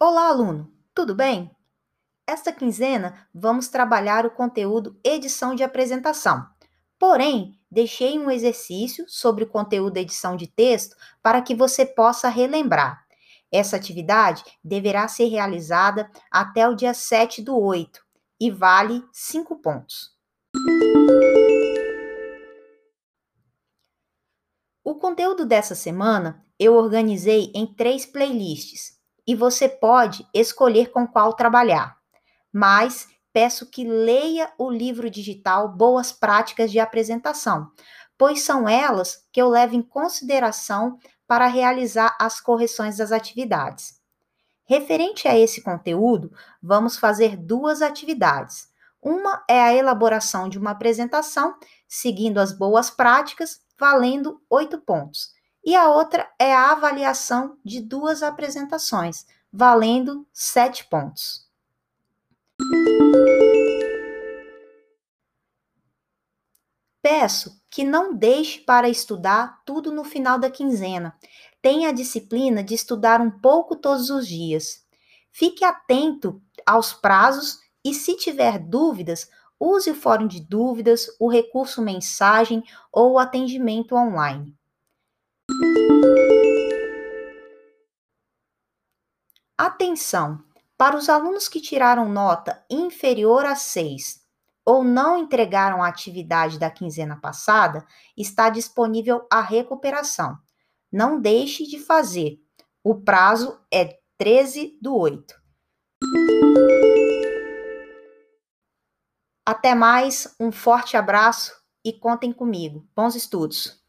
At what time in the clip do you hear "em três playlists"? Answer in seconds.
27.52-28.97